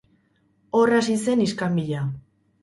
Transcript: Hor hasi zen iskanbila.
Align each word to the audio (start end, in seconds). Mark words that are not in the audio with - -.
Hor 0.79 0.93
hasi 1.01 1.17
zen 1.27 1.45
iskanbila. 1.45 2.03